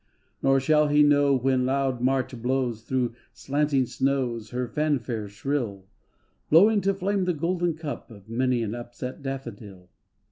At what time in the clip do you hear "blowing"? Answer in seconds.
6.49-6.81